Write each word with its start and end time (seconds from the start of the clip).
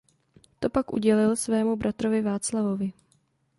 To 0.59 0.69
pak 0.69 0.93
udělil 0.93 1.35
svému 1.35 1.75
bratrovi 1.75 2.21
Václavovi. 2.21 2.91